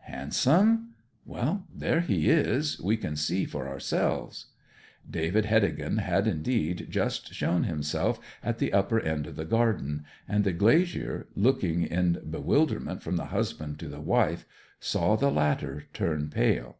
'Handsome? 0.00 0.96
Well, 1.24 1.64
there 1.72 2.00
he 2.00 2.28
is 2.28 2.80
we 2.80 2.96
can 2.96 3.14
see 3.14 3.44
for 3.44 3.68
ourselves.' 3.68 4.46
David 5.08 5.44
Heddegan 5.44 5.98
had, 5.98 6.26
indeed, 6.26 6.88
just 6.90 7.32
shown 7.32 7.62
himself 7.62 8.18
at 8.42 8.58
the 8.58 8.72
upper 8.72 8.98
end 8.98 9.28
of 9.28 9.36
the 9.36 9.44
garden; 9.44 10.04
and 10.26 10.42
the 10.42 10.52
glazier, 10.52 11.28
looking 11.36 11.82
in 11.84 12.20
bewilderment 12.28 13.00
from 13.00 13.14
the 13.14 13.26
husband 13.26 13.78
to 13.78 13.86
the 13.86 14.00
wife, 14.00 14.44
saw 14.80 15.14
the 15.14 15.30
latter 15.30 15.84
turn 15.92 16.30
pale. 16.30 16.78